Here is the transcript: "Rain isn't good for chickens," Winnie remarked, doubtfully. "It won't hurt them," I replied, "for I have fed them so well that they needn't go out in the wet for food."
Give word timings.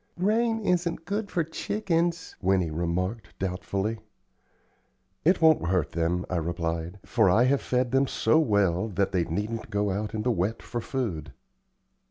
"Rain 0.17 0.59
isn't 0.61 1.05
good 1.05 1.29
for 1.29 1.43
chickens," 1.43 2.35
Winnie 2.41 2.71
remarked, 2.71 3.37
doubtfully. 3.37 3.99
"It 5.23 5.41
won't 5.43 5.67
hurt 5.67 5.91
them," 5.91 6.25
I 6.27 6.37
replied, 6.37 6.97
"for 7.05 7.29
I 7.29 7.43
have 7.43 7.61
fed 7.61 7.91
them 7.91 8.07
so 8.07 8.39
well 8.39 8.87
that 8.87 9.11
they 9.11 9.25
needn't 9.25 9.69
go 9.69 9.91
out 9.91 10.15
in 10.15 10.23
the 10.23 10.31
wet 10.31 10.63
for 10.63 10.81
food." 10.81 11.33